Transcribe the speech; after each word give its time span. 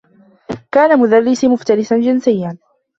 كان 0.71 0.99
مدرّسي 0.99 1.47
مفترسا 1.47 1.99
جنسيّا. 1.99 2.57